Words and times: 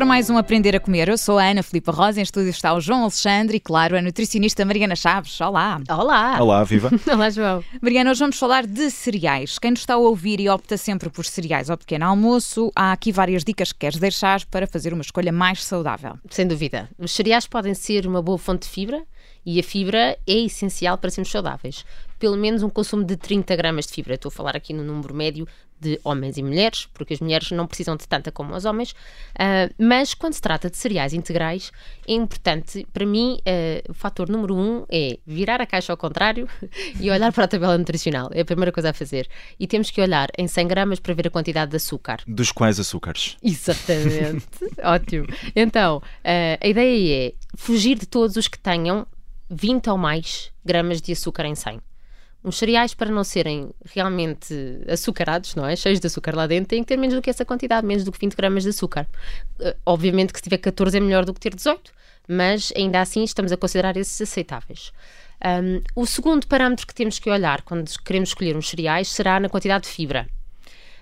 para 0.00 0.06
mais 0.06 0.30
um 0.30 0.38
Aprender 0.38 0.74
a 0.74 0.80
Comer. 0.80 1.10
Eu 1.10 1.18
sou 1.18 1.38
a 1.38 1.44
Ana 1.44 1.62
Filipa 1.62 1.92
Rosa, 1.92 2.20
em 2.20 2.22
estúdio 2.22 2.48
está 2.48 2.72
o 2.72 2.80
João 2.80 3.02
Alexandre 3.02 3.58
e, 3.58 3.60
claro, 3.60 3.98
a 3.98 4.00
nutricionista 4.00 4.64
Mariana 4.64 4.96
Chaves. 4.96 5.38
Olá! 5.42 5.78
Olá! 5.90 6.40
Olá, 6.40 6.64
viva! 6.64 6.88
Olá, 7.12 7.28
João! 7.28 7.62
Mariana, 7.82 8.10
hoje 8.10 8.20
vamos 8.20 8.38
falar 8.38 8.66
de 8.66 8.90
cereais. 8.90 9.58
Quem 9.58 9.72
nos 9.72 9.80
está 9.80 9.92
a 9.92 9.98
ouvir 9.98 10.40
e 10.40 10.48
opta 10.48 10.78
sempre 10.78 11.10
por 11.10 11.26
cereais 11.26 11.68
ao 11.68 11.76
pequeno 11.76 12.06
almoço, 12.06 12.72
há 12.74 12.92
aqui 12.92 13.12
várias 13.12 13.44
dicas 13.44 13.72
que 13.72 13.80
queres 13.80 13.98
deixar 13.98 14.42
para 14.46 14.66
fazer 14.66 14.94
uma 14.94 15.02
escolha 15.02 15.32
mais 15.32 15.62
saudável. 15.62 16.14
Sem 16.30 16.46
dúvida. 16.46 16.88
Os 16.98 17.12
cereais 17.12 17.46
podem 17.46 17.74
ser 17.74 18.06
uma 18.06 18.22
boa 18.22 18.38
fonte 18.38 18.66
de 18.66 18.72
fibra 18.72 19.02
e 19.50 19.58
a 19.58 19.64
fibra 19.64 20.16
é 20.28 20.32
essencial 20.32 20.96
para 20.96 21.10
sermos 21.10 21.32
saudáveis. 21.32 21.84
Pelo 22.20 22.36
menos 22.36 22.62
um 22.62 22.70
consumo 22.70 23.02
de 23.02 23.16
30 23.16 23.56
gramas 23.56 23.84
de 23.84 23.92
fibra. 23.92 24.14
Estou 24.14 24.28
a 24.28 24.32
falar 24.32 24.54
aqui 24.54 24.72
no 24.72 24.84
número 24.84 25.12
médio 25.12 25.44
de 25.80 25.98
homens 26.04 26.36
e 26.36 26.42
mulheres, 26.42 26.86
porque 26.92 27.14
as 27.14 27.20
mulheres 27.20 27.50
não 27.50 27.66
precisam 27.66 27.96
de 27.96 28.06
tanta 28.06 28.30
como 28.30 28.54
os 28.54 28.64
homens, 28.66 28.90
uh, 28.92 29.74
mas 29.78 30.12
quando 30.12 30.34
se 30.34 30.40
trata 30.40 30.68
de 30.68 30.76
cereais 30.76 31.14
integrais, 31.14 31.72
é 32.06 32.12
importante, 32.12 32.86
para 32.92 33.06
mim, 33.06 33.38
uh, 33.38 33.90
o 33.90 33.94
fator 33.94 34.28
número 34.28 34.54
um 34.54 34.84
é 34.90 35.18
virar 35.26 35.60
a 35.60 35.66
caixa 35.66 35.92
ao 35.92 35.96
contrário 35.96 36.46
e 37.00 37.10
olhar 37.10 37.32
para 37.32 37.44
a 37.44 37.48
tabela 37.48 37.78
nutricional. 37.78 38.28
É 38.32 38.42
a 38.42 38.44
primeira 38.44 38.70
coisa 38.70 38.90
a 38.90 38.92
fazer. 38.92 39.26
E 39.58 39.66
temos 39.66 39.90
que 39.90 40.00
olhar 40.02 40.28
em 40.36 40.46
100 40.46 40.68
gramas 40.68 41.00
para 41.00 41.14
ver 41.14 41.28
a 41.28 41.30
quantidade 41.30 41.70
de 41.70 41.78
açúcar. 41.78 42.20
Dos 42.26 42.52
quais 42.52 42.78
açúcares? 42.78 43.38
Exatamente. 43.42 44.46
Ótimo. 44.84 45.26
Então, 45.56 45.96
uh, 45.96 46.02
a 46.60 46.68
ideia 46.68 47.28
é 47.28 47.32
fugir 47.56 47.98
de 47.98 48.06
todos 48.06 48.36
os 48.36 48.46
que 48.46 48.58
tenham 48.58 49.06
20 49.50 49.90
ou 49.90 49.98
mais 49.98 50.52
gramas 50.64 51.00
de 51.02 51.12
açúcar 51.12 51.44
em 51.44 51.54
100 51.54 51.80
uns 52.42 52.56
cereais, 52.56 52.94
para 52.94 53.10
não 53.10 53.22
serem 53.22 53.70
realmente 53.84 54.54
açucarados, 54.88 55.54
não 55.54 55.66
é? 55.66 55.76
Cheios 55.76 56.00
de 56.00 56.06
açúcar 56.06 56.34
lá 56.34 56.46
dentro, 56.46 56.68
têm 56.68 56.82
que 56.82 56.88
ter 56.88 56.96
menos 56.96 57.14
do 57.14 57.22
que 57.22 57.28
essa 57.28 57.44
quantidade, 57.44 57.86
menos 57.86 58.02
do 58.02 58.10
que 58.10 58.18
20 58.18 58.34
gramas 58.34 58.62
de 58.62 58.70
açúcar. 58.70 59.06
Uh, 59.60 59.74
obviamente 59.84 60.32
que 60.32 60.38
se 60.38 60.44
tiver 60.44 60.58
14 60.58 60.96
é 60.96 61.00
melhor 61.00 61.24
do 61.24 61.34
que 61.34 61.40
ter 61.40 61.54
18, 61.54 61.92
mas 62.28 62.72
ainda 62.74 63.00
assim 63.00 63.22
estamos 63.24 63.52
a 63.52 63.56
considerar 63.56 63.96
esses 63.96 64.20
aceitáveis. 64.22 64.92
Um, 65.44 65.82
o 65.94 66.06
segundo 66.06 66.46
parâmetro 66.46 66.86
que 66.86 66.94
temos 66.94 67.18
que 67.18 67.30
olhar 67.30 67.62
quando 67.62 67.90
queremos 68.04 68.30
escolher 68.30 68.56
uns 68.56 68.68
cereais 68.68 69.08
será 69.08 69.38
na 69.38 69.48
quantidade 69.48 69.84
de 69.84 69.90
fibra. 69.90 70.26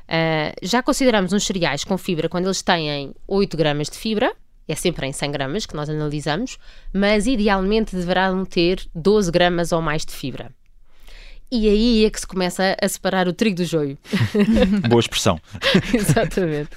Uh, 0.08 0.54
já 0.62 0.82
consideramos 0.82 1.32
uns 1.32 1.44
cereais 1.44 1.84
com 1.84 1.96
fibra 1.98 2.28
quando 2.28 2.46
eles 2.46 2.62
têm 2.62 3.14
8 3.28 3.56
gramas 3.56 3.88
de 3.88 3.96
fibra, 3.96 4.32
é 4.68 4.74
sempre 4.74 5.06
em 5.06 5.12
100 5.12 5.30
gramas 5.32 5.66
que 5.66 5.74
nós 5.74 5.88
analisamos, 5.88 6.58
mas 6.92 7.26
idealmente 7.26 7.96
deverão 7.96 8.44
ter 8.44 8.86
12 8.94 9.30
gramas 9.30 9.72
ou 9.72 9.80
mais 9.80 10.04
de 10.04 10.12
fibra. 10.12 10.52
E 11.50 11.66
aí 11.66 12.04
é 12.04 12.10
que 12.10 12.20
se 12.20 12.26
começa 12.26 12.76
a 12.80 12.88
separar 12.88 13.26
o 13.26 13.32
trigo 13.32 13.56
do 13.56 13.64
joio. 13.64 13.96
Boa 14.86 15.00
expressão. 15.00 15.40
Exatamente. 15.94 16.70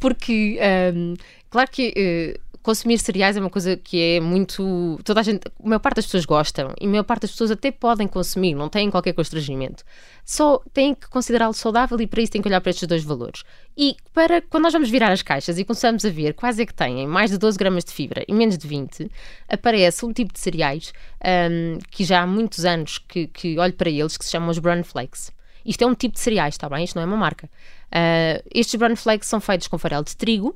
Porque, 0.00 0.58
um, 0.94 1.14
claro 1.50 1.70
que 1.70 1.92
uh, 2.34 2.47
consumir 2.68 2.98
cereais 2.98 3.34
é 3.34 3.40
uma 3.40 3.48
coisa 3.48 3.78
que 3.78 3.98
é 3.98 4.20
muito. 4.20 5.00
Toda 5.02 5.20
a 5.20 5.22
gente, 5.22 5.40
a 5.46 5.66
maior 5.66 5.78
parte 5.78 5.96
das 5.96 6.04
pessoas 6.04 6.26
gostam 6.26 6.74
e 6.78 6.84
a 6.84 6.90
maior 6.90 7.02
parte 7.02 7.22
das 7.22 7.30
pessoas 7.30 7.50
até 7.50 7.70
podem 7.70 8.06
consumir, 8.06 8.52
não 8.52 8.68
têm 8.68 8.90
qualquer 8.90 9.14
constrangimento. 9.14 9.82
Só 10.22 10.60
têm 10.74 10.94
que 10.94 11.08
considerá-lo 11.08 11.54
saudável 11.54 11.98
e 11.98 12.06
para 12.06 12.20
isso 12.20 12.32
têm 12.32 12.42
que 12.42 12.48
olhar 12.48 12.60
para 12.60 12.68
estes 12.68 12.86
dois 12.86 13.02
valores. 13.02 13.42
E 13.74 13.96
para 14.12 14.42
quando 14.42 14.64
nós 14.64 14.74
vamos 14.74 14.90
virar 14.90 15.10
as 15.10 15.22
caixas 15.22 15.58
e 15.58 15.64
começamos 15.64 16.04
a 16.04 16.10
ver 16.10 16.34
quais 16.34 16.58
é 16.58 16.66
que 16.66 16.74
têm 16.74 17.06
mais 17.06 17.30
de 17.30 17.38
12 17.38 17.56
gramas 17.56 17.86
de 17.86 17.92
fibra 17.92 18.22
e 18.28 18.34
menos 18.34 18.58
de 18.58 18.68
20, 18.68 19.10
aparece 19.48 20.04
um 20.04 20.12
tipo 20.12 20.34
de 20.34 20.38
cereais 20.38 20.92
um, 21.24 21.78
que 21.90 22.04
já 22.04 22.20
há 22.20 22.26
muitos 22.26 22.66
anos 22.66 22.98
que, 22.98 23.28
que 23.28 23.58
olho 23.58 23.72
para 23.72 23.88
eles, 23.88 24.18
que 24.18 24.26
se 24.26 24.30
chamam 24.30 24.50
os 24.50 24.58
Brown 24.58 24.84
Flakes. 24.84 25.32
Isto 25.64 25.84
é 25.84 25.86
um 25.86 25.94
tipo 25.94 26.16
de 26.16 26.20
cereais, 26.20 26.52
está 26.54 26.68
bem? 26.68 26.84
Isto 26.84 26.96
não 26.96 27.02
é 27.04 27.06
uma 27.06 27.16
marca. 27.16 27.46
Uh, 27.46 28.44
estes 28.54 28.74
brown 28.74 28.94
flakes 28.94 29.26
são 29.26 29.40
feitos 29.40 29.68
com 29.68 29.78
farelo 29.78 30.04
de 30.04 30.14
trigo, 30.14 30.54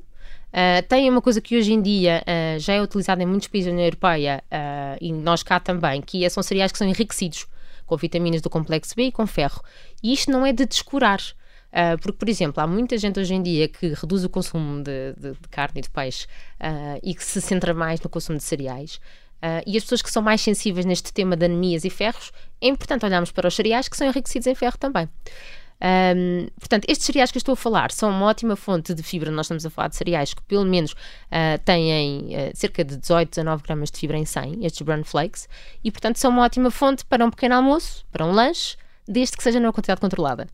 Uh, 0.53 0.85
tem 0.87 1.09
uma 1.09 1.19
coisa 1.19 1.41
que 1.41 1.57
hoje 1.57 1.73
em 1.73 1.81
dia 1.81 2.23
uh, 2.27 2.59
já 2.59 2.73
é 2.73 2.81
utilizada 2.81 3.23
em 3.23 3.25
muitos 3.25 3.47
países 3.47 3.65
da 3.65 3.73
União 3.73 3.87
Europeia 3.87 4.43
uh, 4.51 4.97
e 5.01 5.11
nós 5.11 5.41
cá 5.41 5.59
também, 5.59 5.99
que 5.99 6.23
é, 6.23 6.29
são 6.29 6.43
cereais 6.43 6.71
que 6.71 6.77
são 6.77 6.87
enriquecidos 6.87 7.47
com 7.87 7.97
vitaminas 7.97 8.39
do 8.39 8.51
complexo 8.51 8.95
B 8.95 9.05
e 9.05 9.11
com 9.11 9.25
ferro. 9.25 9.63
E 10.03 10.13
isto 10.13 10.31
não 10.31 10.45
é 10.45 10.53
de 10.53 10.67
descurar. 10.67 11.19
Uh, 11.71 11.97
porque, 11.99 12.19
por 12.19 12.29
exemplo, 12.29 12.61
há 12.61 12.67
muita 12.67 12.99
gente 12.99 13.19
hoje 13.19 13.33
em 13.33 13.41
dia 13.41 13.67
que 13.67 13.87
reduz 13.95 14.23
o 14.23 14.29
consumo 14.29 14.83
de, 14.83 15.13
de, 15.17 15.31
de 15.31 15.47
carne 15.49 15.79
e 15.79 15.81
de 15.81 15.89
peixe 15.89 16.27
e 17.01 17.15
que 17.15 17.23
se 17.23 17.41
centra 17.41 17.73
mais 17.73 17.99
no 17.99 18.07
consumo 18.07 18.37
de 18.37 18.43
cereais. 18.43 19.01
e 19.65 19.75
as 19.75 19.83
pessoas 19.83 20.03
que 20.03 20.11
são 20.11 20.21
mais 20.21 20.39
sensíveis 20.39 20.85
neste 20.85 21.11
tema 21.11 21.35
de 21.35 21.45
anemias 21.45 21.83
e 21.83 21.89
ferros, 21.89 22.31
é 22.61 22.67
importante 22.67 23.03
olharmos 23.03 23.31
para 23.31 23.47
os 23.47 23.55
cereais 23.55 23.89
que 23.89 23.97
são 23.97 24.05
enriquecidos 24.05 24.45
em 24.45 24.53
ferro 24.53 24.77
também. 24.77 25.09
Um, 25.83 26.47
portanto, 26.57 26.85
estes 26.87 27.05
cereais 27.05 27.29
que 27.29 27.37
eu 27.37 27.39
estou 27.39 27.53
a 27.53 27.55
falar 27.57 27.91
são 27.91 28.09
uma 28.09 28.25
ótima 28.25 28.55
fonte 28.55 28.93
de 28.93 29.03
fibra. 29.03 29.29
Nós 29.29 29.47
estamos 29.47 29.65
a 29.65 29.69
falar 29.69 29.89
de 29.89 29.97
cereais 29.97 30.33
que 30.33 30.41
pelo 30.43 30.63
menos 30.63 30.93
uh, 30.93 31.59
têm 31.65 32.35
uh, 32.35 32.51
cerca 32.53 32.85
de 32.85 32.95
18, 32.95 33.29
19 33.29 33.63
gramas 33.63 33.91
de 33.91 33.99
fibra 33.99 34.17
em 34.17 34.23
100, 34.23 34.65
estes 34.65 34.81
brown 34.81 35.03
flakes, 35.03 35.49
e 35.83 35.91
portanto 35.91 36.17
são 36.17 36.31
uma 36.31 36.43
ótima 36.43 36.71
fonte 36.71 37.03
para 37.05 37.25
um 37.25 37.29
pequeno 37.29 37.55
almoço, 37.55 38.05
para 38.11 38.25
um 38.25 38.31
lanche, 38.31 38.77
desde 39.05 39.35
que 39.35 39.43
seja 39.43 39.59
numa 39.59 39.73
quantidade 39.73 39.99
controlada. 39.99 40.47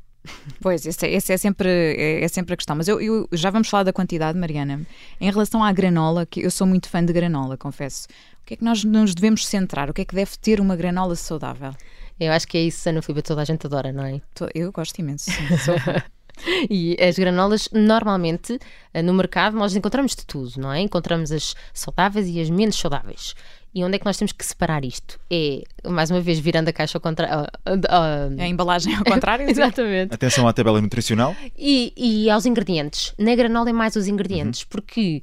Pois, 0.59 0.85
essa 0.85 1.07
é, 1.07 1.15
é, 1.15 1.37
sempre, 1.37 1.69
é, 1.69 2.23
é, 2.23 2.27
sempre 2.27 2.53
a 2.53 2.57
questão. 2.57 2.75
Mas 2.75 2.87
eu, 2.87 2.99
eu, 2.99 3.27
já 3.31 3.49
vamos 3.49 3.69
falar 3.69 3.83
da 3.83 3.93
quantidade, 3.93 4.37
Mariana. 4.37 4.81
Em 5.19 5.31
relação 5.31 5.63
à 5.63 5.71
granola, 5.71 6.25
que 6.25 6.41
eu 6.41 6.51
sou 6.51 6.67
muito 6.67 6.89
fã 6.89 7.03
de 7.03 7.13
granola, 7.13 7.55
confesso. 7.55 8.07
O 8.41 8.45
que 8.45 8.55
é 8.55 8.57
que 8.57 8.63
nós 8.63 8.83
nos 8.83 9.15
devemos 9.15 9.47
centrar? 9.47 9.89
O 9.89 9.93
que 9.93 10.01
é 10.01 10.05
que 10.05 10.15
deve 10.15 10.31
ter 10.37 10.59
uma 10.59 10.75
granola 10.75 11.15
saudável? 11.15 11.73
Eu 12.19 12.31
acho 12.31 12.47
que 12.47 12.57
é 12.57 12.61
isso, 12.61 12.87
Ana 12.89 13.01
Filipe, 13.01 13.27
toda 13.27 13.41
a 13.41 13.45
gente 13.45 13.65
adora, 13.65 13.91
não 13.91 14.03
é? 14.03 14.21
Eu 14.53 14.71
gosto 14.71 14.99
imenso. 14.99 15.31
e 16.69 16.97
as 17.01 17.17
granolas, 17.17 17.69
normalmente, 17.71 18.59
eh, 18.93 19.01
no 19.01 19.13
mercado, 19.13 19.55
nós 19.55 19.75
encontramos 19.75 20.15
de 20.15 20.25
tudo, 20.25 20.53
não 20.57 20.71
é? 20.71 20.81
Encontramos 20.81 21.31
as 21.31 21.55
saudáveis 21.73 22.27
e 22.27 22.41
as 22.41 22.49
menos 22.49 22.77
saudáveis. 22.77 23.35
E 23.73 23.83
onde 23.83 23.95
é 23.95 23.99
que 23.99 24.05
nós 24.05 24.17
temos 24.17 24.31
que 24.31 24.43
separar 24.43 24.83
isto? 24.83 25.19
É, 25.29 25.61
mais 25.87 26.09
uma 26.09 26.19
vez, 26.19 26.39
virando 26.39 26.69
a 26.69 26.73
caixa 26.73 26.97
ao 26.97 27.01
contrário. 27.01 27.41
Uh, 27.67 27.75
uh, 27.75 28.41
a 28.41 28.47
embalagem 28.47 28.95
ao 28.95 29.03
contrário? 29.03 29.45
Exatamente. 29.49 30.13
Atenção 30.13 30.47
à 30.47 30.53
tabela 30.53 30.81
nutricional. 30.81 31.35
E, 31.55 31.93
e 31.95 32.29
aos 32.31 32.47
ingredientes. 32.47 33.13
Na 33.17 33.35
granola 33.35 33.69
é 33.69 33.73
mais 33.73 33.95
os 33.95 34.07
ingredientes, 34.07 34.61
uhum. 34.61 34.67
porque 34.71 35.21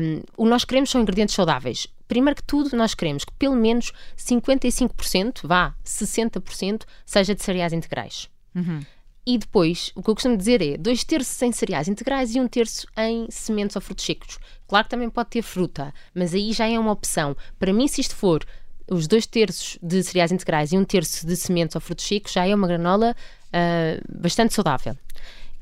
um, 0.00 0.22
o 0.44 0.46
nós 0.48 0.64
queremos 0.64 0.90
são 0.90 1.02
ingredientes 1.02 1.34
saudáveis. 1.34 1.86
Primeiro 2.08 2.36
que 2.36 2.42
tudo, 2.42 2.76
nós 2.76 2.94
queremos 2.94 3.24
que 3.24 3.32
pelo 3.34 3.56
menos 3.56 3.92
55%, 4.16 5.40
vá, 5.44 5.74
60%, 5.84 6.82
seja 7.04 7.34
de 7.34 7.42
cereais 7.42 7.72
integrais. 7.72 8.28
Uhum. 8.54 8.80
E 9.26 9.38
depois, 9.38 9.90
o 9.94 10.02
que 10.02 10.10
eu 10.10 10.14
costumo 10.14 10.36
dizer 10.36 10.60
é 10.60 10.76
dois 10.76 11.02
terços 11.02 11.40
em 11.40 11.50
cereais 11.50 11.88
integrais 11.88 12.34
e 12.34 12.40
um 12.40 12.46
terço 12.46 12.86
em 12.96 13.26
sementes 13.30 13.74
ou 13.74 13.80
frutos 13.80 14.04
secos. 14.04 14.38
Claro 14.68 14.84
que 14.84 14.90
também 14.90 15.08
pode 15.08 15.30
ter 15.30 15.42
fruta, 15.42 15.94
mas 16.14 16.34
aí 16.34 16.52
já 16.52 16.68
é 16.68 16.78
uma 16.78 16.92
opção. 16.92 17.34
Para 17.58 17.72
mim, 17.72 17.88
se 17.88 18.02
isto 18.02 18.14
for 18.14 18.44
os 18.90 19.06
dois 19.06 19.24
terços 19.24 19.78
de 19.82 20.02
cereais 20.02 20.30
integrais 20.30 20.72
e 20.72 20.76
um 20.76 20.84
terço 20.84 21.26
de 21.26 21.36
sementes 21.36 21.74
ou 21.74 21.80
frutos 21.80 22.06
secos, 22.06 22.32
já 22.32 22.46
é 22.46 22.54
uma 22.54 22.66
granola 22.68 23.16
uh, 23.48 24.20
bastante 24.20 24.52
saudável 24.52 24.94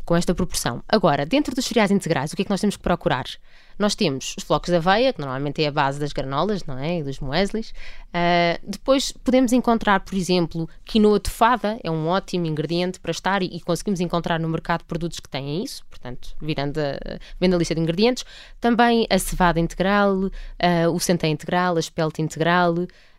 com 0.05 0.17
esta 0.17 0.35
proporção. 0.35 0.83
Agora, 0.89 1.25
dentro 1.25 1.55
dos 1.55 1.65
cereais 1.65 1.91
integrais, 1.91 2.33
o 2.33 2.37
que 2.37 2.43
é 2.43 2.45
que 2.45 2.51
nós 2.51 2.61
temos 2.61 2.77
que 2.77 2.83
procurar? 2.83 3.25
Nós 3.79 3.95
temos 3.95 4.35
os 4.37 4.45
flocos 4.45 4.71
de 4.71 4.77
aveia, 4.77 5.13
que 5.13 5.21
normalmente 5.21 5.63
é 5.63 5.69
a 5.69 5.73
base 5.73 5.99
das 5.99 6.13
granolas, 6.13 6.65
não 6.65 6.79
é? 6.79 6.99
E 6.99 7.03
dos 7.03 7.21
mueslis. 7.21 7.71
Uh, 7.71 8.59
depois 8.63 9.13
podemos 9.13 9.53
encontrar, 9.53 10.01
por 10.01 10.15
exemplo, 10.15 10.69
quinoa 10.85 11.19
de 11.19 11.31
fada, 11.31 11.79
é 11.83 11.91
um 11.91 12.07
ótimo 12.07 12.47
ingrediente 12.47 13.01
para 13.01 13.11
estar 13.11 13.43
e, 13.43 13.47
e, 13.47 13.61
conseguimos 13.61 14.01
encontrar 14.01 14.39
no 14.39 14.49
mercado 14.49 14.85
produtos 14.85 15.21
que 15.21 15.29
têm 15.29 15.65
isso, 15.65 15.85
portanto, 15.87 16.35
virando 16.41 16.79
a, 16.79 17.19
vendo 17.41 17.55
a 17.55 17.59
lista 17.59 17.75
de 17.75 17.81
ingredientes. 17.81 18.25
Também 18.61 19.07
a 19.09 19.19
cevada 19.19 19.59
integral, 19.59 20.17
uh, 20.17 20.31
o 20.93 21.01
centeio 21.01 21.33
integral, 21.33 21.77
a 21.77 21.81
espelte 21.81 22.21
integral. 22.21 22.75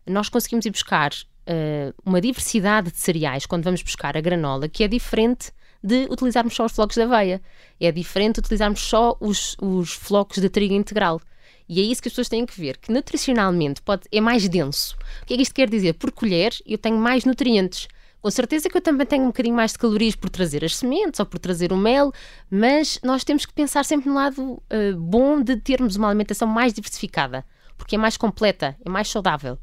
Nós 0.06 0.30
conseguimos 0.30 0.66
ir 0.66 0.72
buscar 0.72 1.12
uh, 1.12 1.94
uma 2.06 2.22
diversidade 2.22 2.92
de 2.92 3.00
cereais 3.00 3.46
quando 3.46 3.64
vamos 3.64 3.82
buscar 3.82 4.16
a 4.16 4.22
granola 4.22 4.68
que 4.68 4.84
é 4.84 4.88
diferente 4.88 5.52
de 5.84 6.08
utilizarmos 6.10 6.56
só 6.56 6.66
os 6.66 6.72
flocos 6.72 6.96
de 6.96 7.02
aveia. 7.02 7.42
É 7.80 7.92
diferente 7.92 8.40
utilizarmos 8.40 8.80
só 8.80 9.18
os, 9.20 9.58
os 9.62 9.94
flocos 9.94 10.38
de 10.38 10.50
trigo 10.50 10.74
integral. 10.74 11.20
E 11.68 11.80
é 11.80 11.84
isso 11.84 12.02
que 12.02 12.08
as 12.08 12.14
pessoas 12.14 12.30
têm 12.30 12.46
que 12.46 12.60
ver, 12.60 12.78
que 12.78 12.92
nutricionalmente 12.92 13.82
pode, 13.82 14.04
é 14.12 14.22
mais 14.22 14.48
denso. 14.48 14.96
O 15.22 15.26
que 15.26 15.34
é 15.34 15.38
que 15.38 15.44
isto 15.44 15.56
quer 15.56 15.70
dizer? 15.70 15.94
Por 15.94 16.12
colher, 16.12 16.54
eu 16.66 16.78
tenho 16.78 16.98
mais 16.98 17.26
nutrientes. 17.26 17.88
Com 18.22 18.32
certeza 18.32 18.70
que 18.70 18.78
eu 18.78 18.82
também 18.82 19.06
tenho 19.06 19.24
um 19.24 19.28
bocadinho 19.28 19.56
mais 19.56 19.74
de 19.74 19.78
calorias 19.78 20.16
por 20.16 20.30
trazer 20.30 20.64
as 20.64 20.78
sementes 20.78 21.20
ou 21.20 21.26
por 21.26 21.40
trazer 21.40 21.74
o 21.74 21.78
mel, 21.78 22.12
mas 22.50 22.98
nós 23.04 23.24
temos 23.26 23.46
que 23.46 23.54
pensar 23.54 23.84
sempre 23.84 24.08
no 24.08 24.16
lado 24.16 24.42
uh, 24.42 24.62
bom 24.98 25.42
de 25.42 25.58
termos 25.58 25.98
uma 25.98 26.08
alimentação 26.08 26.48
mais 26.48 26.74
diversificada, 26.74 27.44
porque 27.78 27.96
é 27.96 27.98
mais 27.98 28.16
completa, 28.16 28.78
é 28.86 28.90
mais 28.90 29.10
saudável. 29.10 29.58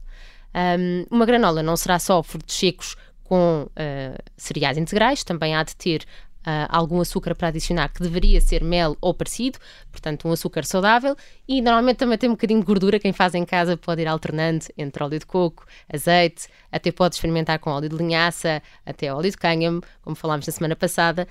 Um, 0.55 1.07
uma 1.11 1.25
granola 1.25 1.63
não 1.63 1.77
será 1.77 1.99
só 1.99 2.23
frutos 2.23 2.55
secos 2.55 2.97
com 3.31 3.63
uh, 3.63 4.23
cereais 4.37 4.77
integrais, 4.77 5.23
também 5.23 5.55
há 5.55 5.63
de 5.63 5.77
ter 5.77 6.05
Uh, 6.41 6.65
algum 6.71 7.03
açúcar 7.03 7.35
para 7.35 7.49
adicionar 7.49 7.91
que 7.91 8.03
deveria 8.03 8.41
ser 8.41 8.65
mel 8.65 8.97
ou 8.99 9.13
parecido, 9.13 9.59
portanto, 9.93 10.27
um 10.27 10.33
açúcar 10.33 10.65
saudável, 10.65 11.15
E 11.51 11.61
normalmente 11.61 11.97
também 11.97 12.17
tem 12.17 12.29
um 12.29 12.35
bocadinho 12.35 12.61
de 12.61 12.65
gordura. 12.65 13.01
Quem 13.01 13.13
faz 13.13 13.35
em 13.35 13.45
casa 13.45 13.77
pode 13.77 14.01
ir 14.01 14.07
alternando 14.07 14.67
entre 14.79 15.03
óleo 15.03 15.19
de 15.19 15.27
coco, 15.27 15.67
azeite, 15.93 16.47
até 16.71 16.93
pode 16.93 17.17
experimentar 17.17 17.59
com 17.59 17.71
óleo 17.71 17.89
de 17.89 17.97
linhaça, 17.97 18.63
até 18.87 19.13
óleo 19.13 19.29
de 19.29 19.37
cânhamo, 19.37 19.83
como 20.01 20.15
falámos 20.15 20.47
na 20.47 20.53
semana 20.53 20.77
passada. 20.77 21.27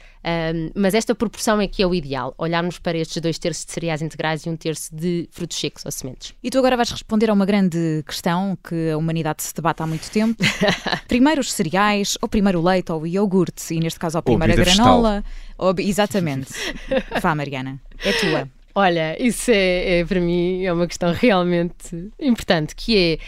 Um, 0.53 0.71
mas 0.75 0.93
esta 0.93 1.15
proporção 1.15 1.61
é 1.61 1.69
que 1.69 1.81
é 1.81 1.87
o 1.87 1.95
ideal. 1.95 2.35
Olharmos 2.37 2.77
para 2.79 2.97
estes 2.97 3.21
dois 3.21 3.39
terços 3.39 3.63
de 3.63 3.71
cereais 3.71 4.01
integrais 4.01 4.45
e 4.45 4.49
um 4.49 4.57
terço 4.57 4.93
de 4.93 5.29
frutos 5.31 5.57
secos 5.57 5.85
ou 5.85 5.91
sementes. 5.91 6.33
E 6.43 6.49
tu 6.49 6.57
agora 6.57 6.75
vais 6.75 6.91
responder 6.91 7.29
a 7.29 7.33
uma 7.33 7.45
grande 7.45 8.03
questão 8.05 8.57
que 8.61 8.91
a 8.91 8.97
humanidade 8.97 9.41
se 9.41 9.55
debate 9.55 9.81
há 9.81 9.87
muito 9.87 10.11
tempo. 10.11 10.43
primeiro 11.07 11.39
os 11.39 11.53
cereais, 11.53 12.17
ou 12.21 12.27
primeiro 12.27 12.59
o 12.59 12.61
leite, 12.61 12.91
ou 12.91 13.03
o 13.03 13.07
iogurte, 13.07 13.73
e 13.73 13.79
neste 13.79 13.97
caso, 13.97 14.17
ou 14.17 14.21
primeiro 14.21 14.51
a 14.51 14.65
granola. 14.65 15.23
Ou, 15.57 15.73
exatamente. 15.77 16.51
Vá, 17.21 17.33
Mariana, 17.33 17.79
é 18.03 18.11
tua. 18.11 18.58
Olha, 18.75 19.21
isso 19.21 19.51
é, 19.51 19.99
é, 19.99 20.05
para 20.05 20.19
mim 20.19 20.63
é 20.63 20.71
uma 20.71 20.87
questão 20.87 21.11
realmente 21.11 22.11
importante, 22.19 22.75
que 22.75 22.97
é 22.97 23.19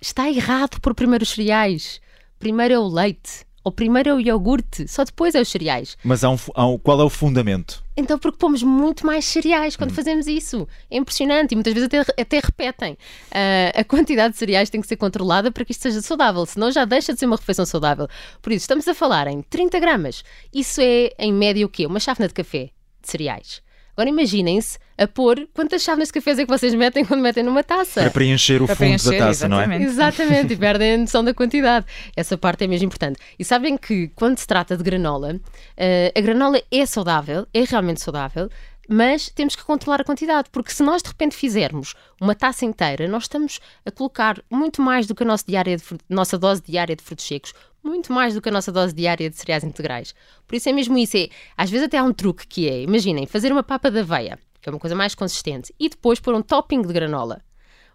está 0.00 0.28
errado 0.28 0.80
por 0.80 0.94
primeiro 0.94 1.22
os 1.22 1.30
cereais. 1.30 2.00
Primeiro 2.38 2.74
é 2.74 2.78
o 2.78 2.88
leite. 2.88 3.46
Ou 3.64 3.70
primeiro 3.70 4.08
é 4.08 4.14
o 4.14 4.20
iogurte, 4.20 4.88
só 4.88 5.04
depois 5.04 5.36
é 5.36 5.40
os 5.40 5.48
cereais. 5.48 5.96
Mas 6.02 6.24
há 6.24 6.30
um, 6.30 6.36
há 6.52 6.66
um, 6.66 6.76
qual 6.76 7.00
é 7.00 7.04
o 7.04 7.08
fundamento? 7.08 7.84
Então, 7.96 8.18
porque 8.18 8.36
pomos 8.36 8.60
muito 8.60 9.06
mais 9.06 9.24
cereais 9.24 9.76
quando 9.76 9.92
hum. 9.92 9.94
fazemos 9.94 10.26
isso. 10.26 10.66
É 10.90 10.96
impressionante 10.96 11.52
e 11.52 11.54
muitas 11.54 11.72
vezes 11.72 11.86
até, 11.86 12.00
até 12.20 12.40
repetem. 12.40 12.94
Uh, 12.94 13.78
a 13.80 13.84
quantidade 13.84 14.32
de 14.32 14.38
cereais 14.38 14.68
tem 14.68 14.80
que 14.80 14.88
ser 14.88 14.96
controlada 14.96 15.52
para 15.52 15.64
que 15.64 15.70
isto 15.70 15.82
seja 15.82 16.02
saudável, 16.02 16.44
senão 16.44 16.72
já 16.72 16.84
deixa 16.84 17.12
de 17.12 17.20
ser 17.20 17.26
uma 17.26 17.36
refeição 17.36 17.64
saudável. 17.64 18.08
Por 18.40 18.50
isso, 18.50 18.64
estamos 18.64 18.88
a 18.88 18.94
falar 18.94 19.28
em 19.28 19.42
30 19.42 19.78
gramas. 19.78 20.24
Isso 20.52 20.80
é, 20.80 21.12
em 21.16 21.32
média, 21.32 21.64
o 21.64 21.68
quê? 21.68 21.86
Uma 21.86 22.00
chávena 22.00 22.26
de 22.26 22.34
café 22.34 22.70
de 23.00 23.10
cereais. 23.10 23.61
Agora 23.94 24.08
imaginem-se 24.08 24.78
a 24.96 25.06
pôr 25.06 25.48
quantas 25.52 25.82
chávenas 25.82 26.08
de 26.08 26.14
cafés 26.14 26.38
é 26.38 26.44
que 26.44 26.50
vocês 26.50 26.74
metem 26.74 27.04
quando 27.04 27.20
metem 27.20 27.42
numa 27.42 27.62
taça. 27.62 28.00
Para 28.00 28.10
preencher 28.10 28.62
o 28.62 28.66
Para 28.66 28.76
fundo 28.76 28.86
preencher, 28.86 29.18
da 29.18 29.26
taça, 29.26 29.46
exatamente. 29.46 29.68
não 29.68 29.74
é? 29.74 29.82
Exatamente, 29.82 30.54
e 30.54 30.56
perdem 30.58 30.94
a 30.94 30.98
noção 30.98 31.22
da 31.22 31.34
quantidade. 31.34 31.84
Essa 32.16 32.38
parte 32.38 32.64
é 32.64 32.66
mesmo 32.66 32.86
importante. 32.86 33.18
E 33.38 33.44
sabem 33.44 33.76
que 33.76 34.08
quando 34.14 34.38
se 34.38 34.46
trata 34.46 34.76
de 34.76 34.82
granola, 34.82 35.34
uh, 35.34 36.18
a 36.18 36.20
granola 36.20 36.60
é 36.70 36.86
saudável, 36.86 37.46
é 37.52 37.64
realmente 37.64 38.00
saudável, 38.00 38.48
mas 38.92 39.30
temos 39.30 39.56
que 39.56 39.64
controlar 39.64 40.02
a 40.02 40.04
quantidade, 40.04 40.50
porque 40.52 40.70
se 40.70 40.82
nós 40.82 41.02
de 41.02 41.08
repente 41.08 41.34
fizermos 41.34 41.94
uma 42.20 42.34
taça 42.34 42.66
inteira, 42.66 43.08
nós 43.08 43.24
estamos 43.24 43.58
a 43.86 43.90
colocar 43.90 44.42
muito 44.50 44.82
mais 44.82 45.06
do 45.06 45.14
que 45.14 45.22
a 45.22 45.26
nossa, 45.26 45.44
diária 45.46 45.76
de, 45.76 45.84
nossa 46.10 46.38
dose 46.38 46.62
diária 46.62 46.94
de 46.94 47.02
frutos 47.02 47.24
secos, 47.24 47.54
muito 47.82 48.12
mais 48.12 48.34
do 48.34 48.42
que 48.42 48.50
a 48.50 48.52
nossa 48.52 48.70
dose 48.70 48.94
diária 48.94 49.30
de 49.30 49.36
cereais 49.36 49.64
integrais. 49.64 50.14
Por 50.46 50.54
isso 50.54 50.68
é 50.68 50.72
mesmo 50.72 50.98
isso. 50.98 51.16
É, 51.16 51.28
às 51.56 51.70
vezes 51.70 51.86
até 51.86 51.96
há 51.96 52.04
um 52.04 52.12
truque 52.12 52.46
que 52.46 52.68
é, 52.68 52.82
imaginem, 52.82 53.26
fazer 53.26 53.50
uma 53.50 53.62
papa 53.62 53.90
de 53.90 54.00
aveia, 54.00 54.38
que 54.60 54.68
é 54.68 54.72
uma 54.72 54.78
coisa 54.78 54.94
mais 54.94 55.14
consistente, 55.14 55.74
e 55.80 55.88
depois 55.88 56.20
pôr 56.20 56.34
um 56.34 56.42
topping 56.42 56.82
de 56.82 56.92
granola. 56.92 57.40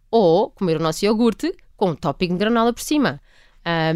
Ou 0.10 0.50
comer 0.50 0.78
o 0.78 0.84
nosso 0.84 1.06
iogurte 1.06 1.54
com 1.76 1.92
um 1.92 1.96
topping 1.96 2.30
de 2.30 2.38
granola 2.38 2.74
por 2.74 2.82
cima. 2.82 3.22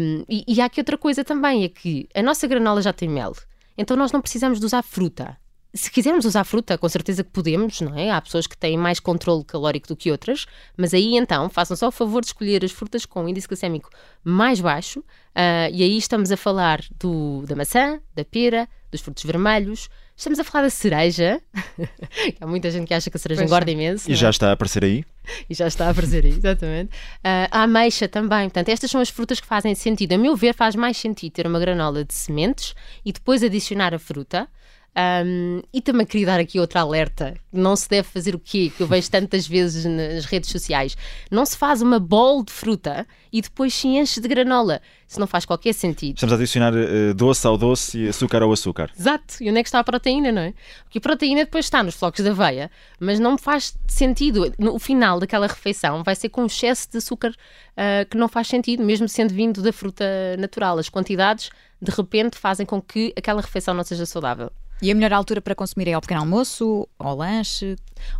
Um, 0.00 0.24
e, 0.28 0.44
e 0.46 0.60
há 0.60 0.66
aqui 0.66 0.80
outra 0.80 0.96
coisa 0.96 1.24
também, 1.24 1.64
é 1.64 1.68
que 1.68 2.08
a 2.14 2.22
nossa 2.22 2.46
granola 2.46 2.80
já 2.80 2.92
tem 2.92 3.08
mel. 3.08 3.32
Então 3.76 3.96
nós 3.96 4.12
não 4.12 4.20
precisamos 4.20 4.60
de 4.60 4.66
usar 4.66 4.82
fruta 4.82 5.36
se 5.74 5.90
quisermos 5.90 6.24
usar 6.24 6.44
fruta, 6.44 6.76
com 6.76 6.88
certeza 6.88 7.24
que 7.24 7.30
podemos, 7.30 7.80
não 7.80 7.98
é? 7.98 8.10
Há 8.10 8.20
pessoas 8.20 8.46
que 8.46 8.56
têm 8.56 8.76
mais 8.76 9.00
controle 9.00 9.42
calórico 9.44 9.88
do 9.88 9.96
que 9.96 10.10
outras, 10.10 10.46
mas 10.76 10.92
aí 10.92 11.16
então 11.16 11.48
façam 11.48 11.76
só 11.76 11.88
o 11.88 11.92
favor 11.92 12.20
de 12.20 12.28
escolher 12.28 12.64
as 12.64 12.72
frutas 12.72 13.06
com 13.06 13.28
índice 13.28 13.48
glicémico 13.48 13.88
mais 14.22 14.60
baixo, 14.60 15.00
uh, 15.00 15.72
e 15.72 15.82
aí 15.82 15.96
estamos 15.96 16.30
a 16.30 16.36
falar 16.36 16.80
do, 17.00 17.44
da 17.46 17.56
maçã, 17.56 18.00
da 18.14 18.24
pera, 18.24 18.68
dos 18.90 19.00
frutos 19.00 19.24
vermelhos, 19.24 19.88
estamos 20.14 20.38
a 20.38 20.44
falar 20.44 20.64
da 20.64 20.70
cereja. 20.70 21.40
Há 22.38 22.46
muita 22.46 22.70
gente 22.70 22.86
que 22.86 22.94
acha 22.94 23.10
que 23.10 23.16
a 23.16 23.20
cereja 23.20 23.40
pois 23.40 23.50
engorda 23.50 23.70
é. 23.70 23.74
imenso. 23.74 24.10
E 24.10 24.14
já 24.14 24.26
é? 24.26 24.30
está 24.30 24.50
a 24.50 24.52
aparecer 24.52 24.84
aí? 24.84 25.04
E 25.48 25.54
já 25.54 25.66
está 25.66 25.86
a 25.86 25.90
aparecer 25.90 26.24
aí, 26.24 26.32
exatamente. 26.32 26.90
Uh, 26.90 27.48
a 27.50 27.62
ameixa 27.62 28.06
também. 28.06 28.42
Portanto, 28.50 28.68
estas 28.68 28.90
são 28.90 29.00
as 29.00 29.08
frutas 29.08 29.40
que 29.40 29.46
fazem 29.46 29.74
sentido. 29.74 30.12
A 30.12 30.18
meu 30.18 30.36
ver, 30.36 30.54
faz 30.54 30.76
mais 30.76 30.98
sentido 30.98 31.32
ter 31.32 31.46
uma 31.46 31.58
granola 31.58 32.04
de 32.04 32.12
sementes 32.12 32.74
e 33.04 33.12
depois 33.12 33.42
adicionar 33.42 33.94
a 33.94 33.98
fruta. 33.98 34.48
Um, 34.94 35.62
e 35.72 35.80
também 35.80 36.04
queria 36.04 36.26
dar 36.26 36.40
aqui 36.40 36.60
outra 36.60 36.82
alerta: 36.82 37.34
não 37.50 37.74
se 37.74 37.88
deve 37.88 38.06
fazer 38.06 38.34
o 38.34 38.38
quê? 38.38 38.70
Que 38.76 38.82
eu 38.82 38.86
vejo 38.86 39.10
tantas 39.10 39.46
vezes 39.46 39.86
nas 39.86 40.26
redes 40.26 40.50
sociais. 40.50 40.96
Não 41.30 41.46
se 41.46 41.56
faz 41.56 41.80
uma 41.80 41.98
bowl 41.98 42.44
de 42.44 42.52
fruta 42.52 43.06
e 43.32 43.40
depois 43.40 43.72
se 43.72 43.88
enche 43.88 44.20
de 44.20 44.28
granola. 44.28 44.82
Isso 45.08 45.18
não 45.18 45.26
faz 45.26 45.46
qualquer 45.46 45.72
sentido. 45.72 46.16
Estamos 46.16 46.34
a 46.34 46.36
adicionar 46.36 46.74
uh, 46.74 47.14
doce 47.14 47.46
ao 47.46 47.56
doce 47.56 48.00
e 48.00 48.08
açúcar 48.08 48.42
ao 48.42 48.52
açúcar. 48.52 48.90
Exato. 48.98 49.42
E 49.42 49.48
onde 49.48 49.60
é 49.60 49.62
que 49.62 49.68
está 49.68 49.78
a 49.78 49.84
proteína, 49.84 50.30
não 50.30 50.42
é? 50.42 50.54
Porque 50.84 50.98
a 50.98 51.00
proteína 51.00 51.44
depois 51.44 51.64
está 51.64 51.82
nos 51.82 51.94
flocos 51.94 52.22
de 52.22 52.28
aveia, 52.28 52.70
mas 53.00 53.18
não 53.18 53.38
faz 53.38 53.74
sentido. 53.86 54.52
No 54.58 54.78
final 54.78 55.18
daquela 55.18 55.46
refeição 55.46 56.02
vai 56.02 56.14
ser 56.14 56.28
com 56.28 56.42
um 56.42 56.46
excesso 56.46 56.90
de 56.90 56.98
açúcar 56.98 57.30
uh, 57.30 58.08
que 58.10 58.16
não 58.18 58.28
faz 58.28 58.48
sentido, 58.48 58.84
mesmo 58.84 59.08
sendo 59.08 59.32
vindo 59.32 59.62
da 59.62 59.72
fruta 59.72 60.04
natural. 60.38 60.78
As 60.78 60.90
quantidades, 60.90 61.50
de 61.80 61.90
repente, 61.90 62.36
fazem 62.36 62.66
com 62.66 62.80
que 62.80 63.14
aquela 63.16 63.40
refeição 63.40 63.72
não 63.72 63.84
seja 63.84 64.04
saudável. 64.04 64.52
E 64.82 64.90
a 64.90 64.94
melhor 64.96 65.12
altura 65.12 65.40
para 65.40 65.54
consumir 65.54 65.86
é 65.86 65.92
ao 65.92 66.00
pequeno 66.00 66.20
almoço, 66.22 66.88
ao 66.98 67.16
lanche? 67.16 67.76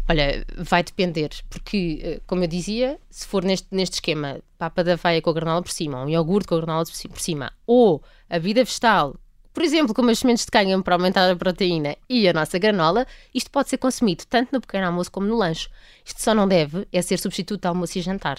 Olha, 0.09 0.47
vai 0.56 0.85
depender, 0.85 1.31
porque, 1.50 2.00
eh, 2.00 2.20
como 2.25 2.44
eu 2.44 2.47
dizia, 2.47 3.00
se 3.11 3.26
for 3.26 3.43
neste, 3.43 3.67
neste 3.73 3.94
esquema, 3.94 4.38
papa 4.56 4.85
da 4.85 4.93
aveia 4.93 5.20
com 5.20 5.31
a 5.31 5.32
granola 5.32 5.61
por 5.61 5.73
cima, 5.73 6.05
um 6.05 6.09
iogurte 6.09 6.47
com 6.47 6.55
a 6.55 6.59
granola 6.59 6.85
por 6.85 7.20
cima, 7.20 7.53
ou 7.67 8.00
a 8.31 8.38
vida 8.38 8.62
vegetal, 8.62 9.17
por 9.53 9.64
exemplo, 9.64 9.93
como 9.93 10.11
as 10.11 10.20
sementes 10.20 10.44
de 10.44 10.53
cânhamo 10.53 10.85
para 10.85 10.94
aumentar 10.94 11.29
a 11.29 11.37
proteína 11.37 11.97
e 12.09 12.29
a 12.29 12.32
nossa 12.32 12.59
granola, 12.59 13.06
isto 13.35 13.50
pode 13.50 13.69
ser 13.69 13.79
consumido 13.79 14.25
tanto 14.29 14.50
no 14.53 14.61
pequeno 14.61 14.87
almoço 14.87 15.11
como 15.11 15.26
no 15.26 15.37
lanche. 15.37 15.69
Isto 16.05 16.23
só 16.23 16.32
não 16.32 16.49
deve 16.49 16.87
é 16.93 17.03
ser 17.03 17.19
substituto 17.19 17.61
de 17.61 17.69
almoço 17.69 17.99
e 17.99 18.03
jantar. 18.03 18.38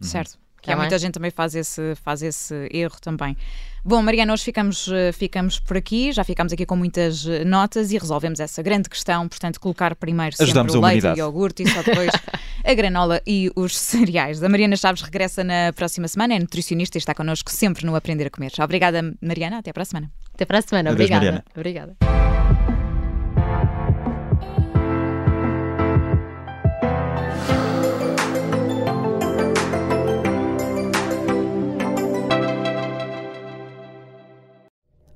Certo. 0.00 0.43
Que 0.64 0.72
há 0.72 0.76
muita 0.76 0.98
gente 0.98 1.12
também 1.12 1.30
faz 1.30 1.54
esse, 1.54 1.94
faz 1.96 2.22
esse 2.22 2.68
erro 2.72 2.96
também. 3.00 3.36
Bom, 3.84 4.00
Mariana, 4.00 4.32
hoje 4.32 4.44
ficamos, 4.44 4.88
eh, 4.88 5.12
ficamos 5.12 5.60
por 5.60 5.76
aqui, 5.76 6.10
já 6.10 6.24
ficamos 6.24 6.54
aqui 6.54 6.64
com 6.64 6.74
muitas 6.74 7.26
eh, 7.26 7.44
notas 7.44 7.92
e 7.92 7.98
resolvemos 7.98 8.40
essa 8.40 8.62
grande 8.62 8.88
questão, 8.88 9.28
portanto, 9.28 9.60
colocar 9.60 9.94
primeiro 9.94 10.34
Ajudamos 10.40 10.72
sempre 10.72 10.86
o 10.86 10.90
leite, 10.90 11.06
o 11.06 11.16
iogurte 11.18 11.64
e 11.64 11.68
só 11.68 11.82
depois 11.82 12.10
a 12.64 12.74
granola 12.74 13.20
e 13.26 13.50
os 13.54 13.76
cereais. 13.76 14.42
A 14.42 14.48
Mariana 14.48 14.74
Chaves 14.74 15.02
regressa 15.02 15.44
na 15.44 15.70
próxima 15.74 16.08
semana, 16.08 16.34
é 16.34 16.38
nutricionista 16.38 16.96
e 16.96 17.00
está 17.00 17.14
connosco 17.14 17.50
sempre 17.50 17.84
no 17.84 17.94
Aprender 17.94 18.28
a 18.28 18.30
Comer. 18.30 18.52
Obrigada, 18.58 19.02
Mariana, 19.20 19.58
até 19.58 19.70
para 19.70 19.82
a 19.82 19.86
semana. 19.86 20.10
Até 20.32 20.46
para 20.46 20.60
a 20.60 20.62
semana, 20.62 20.90
Adeus, 20.90 21.10
obrigada. 21.10 21.24
Mariana. 21.26 21.44
Obrigada. 21.54 22.23